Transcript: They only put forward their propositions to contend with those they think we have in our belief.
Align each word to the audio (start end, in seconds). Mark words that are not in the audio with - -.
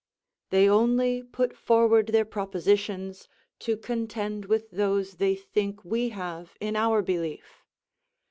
They 0.49 0.67
only 0.67 1.21
put 1.21 1.55
forward 1.55 2.07
their 2.07 2.25
propositions 2.25 3.27
to 3.59 3.77
contend 3.77 4.45
with 4.45 4.71
those 4.71 5.17
they 5.17 5.35
think 5.35 5.85
we 5.85 6.09
have 6.09 6.55
in 6.59 6.75
our 6.75 7.03
belief. 7.03 7.63